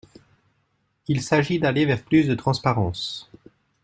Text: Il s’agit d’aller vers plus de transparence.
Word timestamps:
Il 1.07 1.21
s’agit 1.21 1.59
d’aller 1.59 1.85
vers 1.85 2.01
plus 2.03 2.25
de 2.27 2.33
transparence. 2.33 3.29